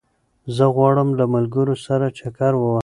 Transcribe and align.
زه 0.55 0.65
غواړم 0.75 1.09
له 1.19 1.25
ملګرو 1.33 1.75
سره 1.85 2.07
چکر 2.19 2.53
ووهم 2.57 2.79